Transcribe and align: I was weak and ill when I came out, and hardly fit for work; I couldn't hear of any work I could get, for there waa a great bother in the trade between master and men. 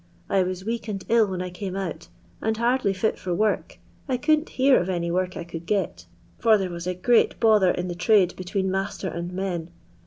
I 0.31 0.41
was 0.41 0.65
weak 0.65 0.87
and 0.87 1.05
ill 1.09 1.27
when 1.27 1.43
I 1.43 1.51
came 1.51 1.75
out, 1.75 2.07
and 2.41 2.57
hardly 2.57 2.91
fit 2.91 3.19
for 3.19 3.35
work; 3.35 3.77
I 4.09 4.17
couldn't 4.17 4.49
hear 4.49 4.79
of 4.79 4.89
any 4.89 5.11
work 5.11 5.37
I 5.37 5.43
could 5.43 5.67
get, 5.67 6.07
for 6.39 6.57
there 6.57 6.71
waa 6.71 6.79
a 6.87 6.95
great 6.95 7.39
bother 7.39 7.69
in 7.69 7.87
the 7.87 7.93
trade 7.93 8.35
between 8.35 8.71
master 8.71 9.09
and 9.09 9.31
men. 9.31 9.69